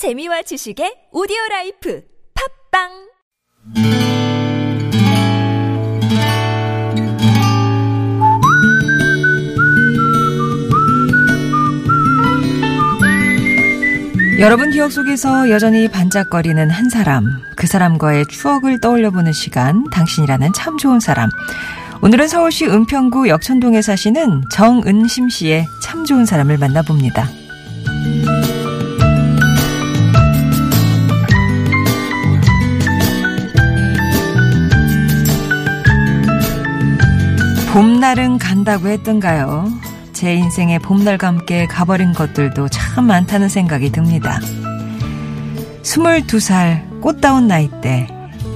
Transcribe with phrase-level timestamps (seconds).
[0.00, 2.00] 재미와 지식의 오디오 라이프
[2.72, 2.88] 팟빵
[14.40, 17.26] 여러분 기억 속에서 여전히 반짝거리는 한 사람,
[17.58, 21.28] 그 사람과의 추억을 떠올려보는 시간, 당신이라는 참 좋은 사람.
[22.00, 27.39] 오늘은 서울시 은평구 역촌동에 사시는 정은심 씨의 참 좋은 사람을 만나봅니다.
[37.72, 39.70] 봄날은 간다고 했던가요?
[40.12, 44.40] 제 인생의 봄날과 함께 가버린 것들도 참 많다는 생각이 듭니다.
[45.84, 48.08] 22살 꽃다운 나이 때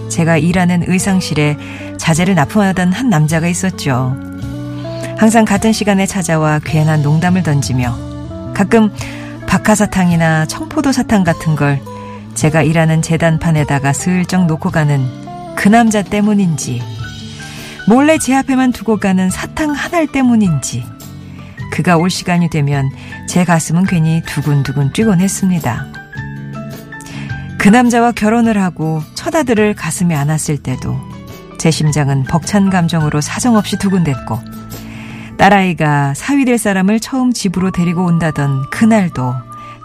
[0.08, 1.56] 제가 일하는 의상실에
[1.96, 4.16] 자재를 납품하던 한 남자가 있었죠.
[5.16, 8.92] 항상 같은 시간에 찾아와 괜한 농담을 던지며 가끔
[9.46, 11.80] 박하사탕이나 청포도 사탕 같은 걸
[12.34, 15.06] 제가 일하는 재단판에다가 슬쩍 놓고 가는
[15.54, 16.82] 그 남자 때문인지
[17.86, 20.84] 몰래 제 앞에만 두고 가는 사탕 한알 때문인지
[21.70, 22.88] 그가 올 시간이 되면
[23.28, 25.86] 제 가슴은 괜히 두근두근 뛰곤 했습니다.
[27.58, 30.96] 그 남자와 결혼을 하고 첫 아들을 가슴에 안았을 때도
[31.58, 34.38] 제 심장은 벅찬 감정으로 사정없이 두근댔고
[35.38, 39.34] 딸아이가 사위 될 사람을 처음 집으로 데리고 온다던 그날도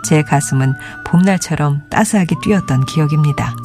[0.06, 0.74] 제 가슴은
[1.06, 3.56] 봄날처럼 따스하게 뛰었던 기억입니다.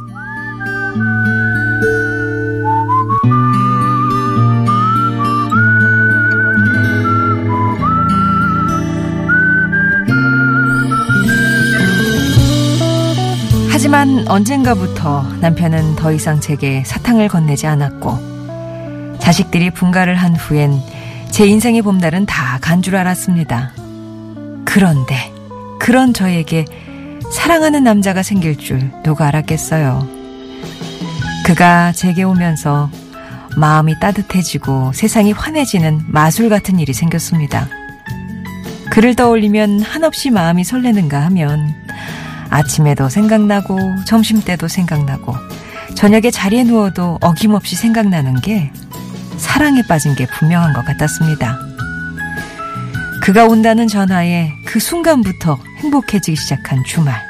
[14.05, 20.79] 하지만 언젠가부터 남편은 더 이상 제게 사탕을 건네지 않았고 자식들이 분가를 한 후엔
[21.31, 23.73] 제 인생의 봄날은 다 간 줄 알았습니다.
[24.67, 25.33] 그런데
[25.81, 26.67] 그런 저에게
[27.33, 30.07] 사랑하는 남자가 생길 줄 누가 알았겠어요.
[31.47, 32.91] 그가 제게 오면서
[33.57, 37.69] 마음이 따뜻해지고 세상이 환해지는 마술 같은 일이 생겼습니다.
[38.91, 41.75] 그를 떠올리면 한없이 마음이 설레는가 하면
[42.55, 45.35] 아침에도 생각나고 점심 때도 생각나고
[45.97, 48.71] 저녁에 자리에 누워도 어김없이 생각나는 게
[49.39, 51.59] 사랑에 빠진 게 분명한 것 같았습니다.
[53.23, 57.21] 그가 온다는 전화에 그 순간부터 행복해지기 시작한 주말.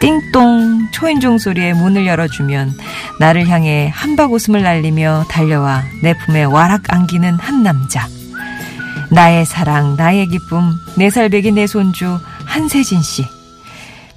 [0.00, 2.72] 띵동 초인종 소리에 문을 열어주면
[3.18, 8.06] 나를 향해 한박 웃음을 날리며 달려와 내 품에 와락 안기는 한 남자.
[9.10, 13.39] 나의 사랑, 나의 기쁨, 네 살 배기 내 손주 한세진 씨.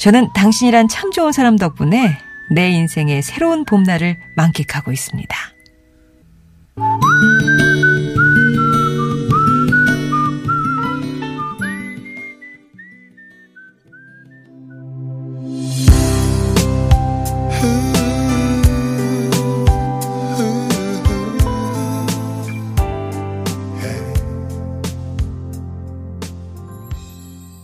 [0.03, 2.17] 저는 당신이란 참 좋은 사람 덕분에
[2.51, 5.33] 내 인생의 새로운 봄날을 만끽하고 있습니다.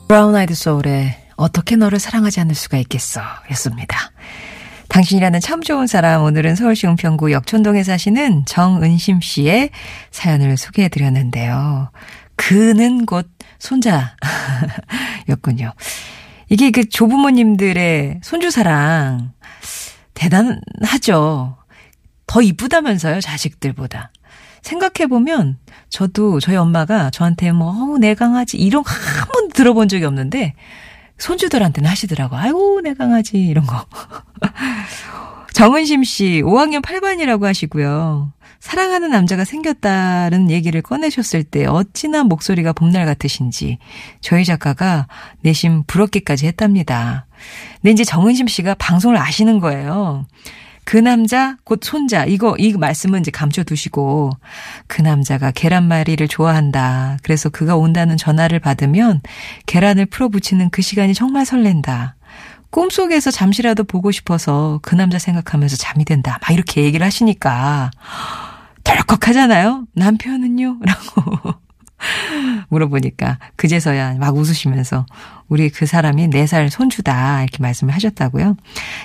[0.08, 4.12] 브라운 아이드 소울의 어떻게 너를 사랑하지 않을 수가 있겠어 였습니다.
[4.90, 9.70] 당신이라는 참 좋은 사람 오늘은 서울시 은평구 역촌동에 사시는 정은심 씨의
[10.12, 11.92] 사연을 소개해 드렸는데요.
[12.36, 13.30] 그는 곧
[13.60, 15.74] 손자였군요.
[16.50, 19.34] 이게 그 조부모님들의 손주 사랑
[20.16, 21.58] 대단하죠.
[22.26, 24.12] 더 이쁘다면서요, 자식들보다.
[24.62, 25.58] 생각해보면
[25.90, 30.54] 저도 저희 엄마가 저한테 뭐, 어우, 내 강아지 이런 거한 번도 들어본 적이 없는데
[31.20, 32.36] 손주들한테는 하시더라고.
[32.36, 33.86] 아이고, 내 강아지 이런 거.
[35.54, 38.32] 정은심 씨 5학년 8반이라고 하시고요.
[38.60, 43.78] 사랑하는 남자가 생겼다는 얘기를 꺼내셨을 때 어찌나 목소리가 봄날 같으신지
[44.22, 45.08] 저희 작가가
[45.42, 47.26] 내심 부럽기까지 했답니다.
[47.82, 50.28] 근데 이제 정은심 씨가 방송을 아시는 거예요.
[50.90, 54.32] 그 남자 곧 손자 이거 이 말씀은 이제 감춰두시고
[54.88, 57.20] 그 남자가 계란말이를 좋아한다.
[57.22, 59.22] 그래서 그가 온다는 전화를 받으면
[59.68, 62.16] 계란을 풀어 붙이는 그 시간이 정말 설렌다.
[62.72, 66.40] 꿈속에서 잠시라도 보고 싶어서 그 남자 생각하면서 잠이 든다.
[66.42, 67.92] 막 이렇게 얘기를 하시니까
[68.84, 69.86] 덜컥 하잖아요.
[69.94, 70.80] 남편은요?
[70.82, 71.54] 라고
[72.70, 75.06] 물어보니까 그제서야 막 웃으시면서
[75.48, 78.56] 우리 그 사람이 4살 손주다 이렇게 말씀을 하셨다고요.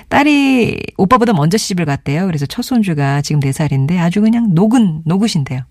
[0.09, 2.25] 딸이 오빠보다 먼저 시집을 갔대요.
[2.25, 5.61] 그래서 첫 손주가 지금 4살인데 아주 그냥 녹은 녹으신데요.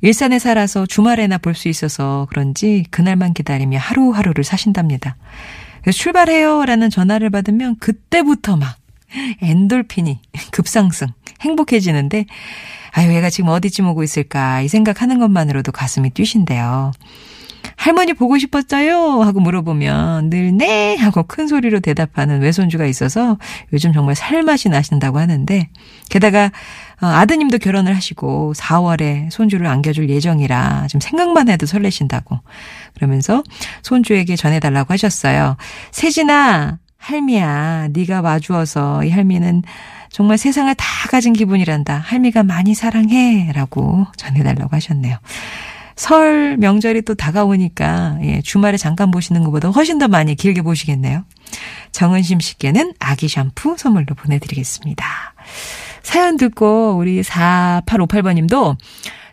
[0.00, 5.16] 일산에 살아서 주말에나 볼 수 있어서 그런지 그날만 기다리며 하루하루를 사신답니다.
[5.80, 8.76] 그래서 출발해요라는 전화를 받으면 그때부터 막
[9.40, 11.08] 엔돌핀이 급상승
[11.44, 12.26] 행복해지는데
[12.92, 16.92] 아유 얘가 지금 어디쯤 오고 있을까 이 생각하는 것만으로도 가슴이 뛰신대요.
[17.76, 19.22] 할머니 보고 싶었어요?
[19.22, 20.96] 하고 물어보면 늘 네!
[20.96, 23.38] 하고 큰 소리로 대답하는 외손주가 있어서
[23.72, 25.68] 요즘 정말 살맛이 나신다고 하는데
[26.08, 26.52] 게다가
[27.02, 32.38] 어, 아드님도 결혼을 하시고 4월에 손주를 안겨줄 예정이라 지금 생각만 해도 설레신다고
[32.94, 33.42] 그러면서
[33.82, 35.56] 손주에게 전해달라고 하셨어요.
[35.90, 39.62] 세진아, 할미야, 네가 와주어서 이 할미는
[40.14, 41.96] 정말 세상을 다 가진 기분이란다.
[41.96, 43.50] 할미가 많이 사랑해.
[43.52, 45.18] 라고 전해달라고 하셨네요.
[45.96, 51.24] 설 명절이 또 다가오니까 예, 주말에 잠깐 보시는 것보다 훨씬 더 많이 길게 보시겠네요.
[51.90, 55.04] 정은심 씨께는 아기 샴푸 선물로 보내드리겠습니다.
[56.04, 58.76] 사연 듣고 우리 4858번님도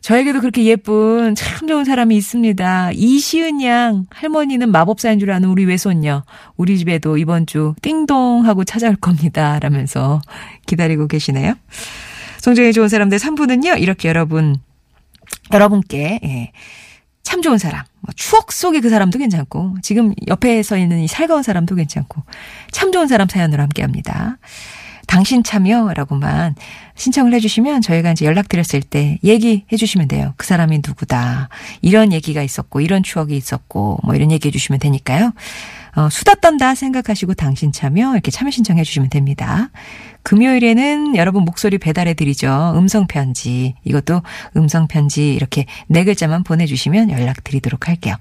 [0.02, 2.92] 저에게도 그렇게 예쁜 참 좋은 사람이 있습니다.
[2.94, 6.24] 이시은 양 할머니는 마법사인 줄 아는 우리 외손녀
[6.58, 9.60] 우리 집에도 이번 주 띵동 하고 찾아올 겁니다.
[9.60, 10.22] 라면서
[10.66, 11.54] 기다리고 계시네요.
[12.40, 13.80] 송정의 좋은 사람들 3부는요.
[13.80, 14.58] 이렇게 여러분
[15.54, 16.52] 여러분께 예,
[17.22, 21.44] 참 좋은 사람 뭐 추억 속의 그 사람도 괜찮고 지금 옆에 서 있는 이 살가운
[21.44, 22.24] 사람도 괜찮고
[22.72, 24.38] 참 좋은 사람 사연으로 함께 합니다.
[25.12, 26.56] 당신 참여라고만
[26.96, 30.34] 신청을 해주시면 저희가 이제 연락드렸을 때 얘기해 주시면 돼요.
[30.38, 31.50] 그 사람이 누구다.
[31.82, 35.34] 이런 얘기가 있었고, 이런 추억이 있었고, 뭐 이런 얘기 해 주시면 되니까요.
[35.96, 39.70] 어, 수다 떤다 생각하시고 당신 참여 이렇게 참여 신청해 주시면 됩니다.
[40.24, 42.74] 금요일에는 여러분 목소리 배달해 드리죠.
[42.76, 43.76] 음성 편지.
[43.84, 44.22] 이것도
[44.56, 48.16] 음성 편지 이렇게 네 글자만 보내 주시면 연락 드리도록 할게요.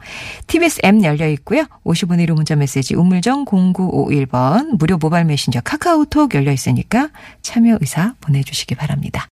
[0.46, 1.64] TBS 앱 열려 있고요.
[1.84, 7.10] 50원의 1호 문자 메시지 우물정 0951번 무료 모바일 메신저 카카오톡 열려 있으니까
[7.42, 9.28] 참여 의사 보내 주시기 바랍니다.